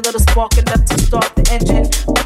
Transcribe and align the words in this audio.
a 0.00 0.02
little 0.02 0.20
spark 0.20 0.56
enough 0.56 0.84
to 0.86 0.98
start 0.98 1.34
the 1.36 1.52
engine. 1.52 2.19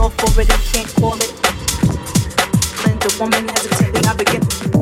know 0.00 0.08
for 0.08 0.40
it 0.40 0.50
I 0.50 0.56
can't 0.56 0.88
call 0.96 1.16
it. 1.16 1.30
When 2.84 2.98
the 3.00 3.16
woman 3.20 3.48
hesitantly, 3.48 4.00
I 4.06 4.14
begin 4.14 4.79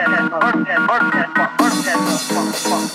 orchestra 0.00 0.38
orchestra 0.38 0.86
orchestra 0.88 1.50
orchestra 1.58 2.89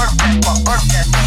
orchestra, 0.00 0.52
orchestra. 0.66 1.19